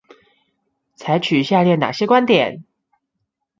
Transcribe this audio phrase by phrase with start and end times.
[0.97, 2.63] 採取下列那些觀點？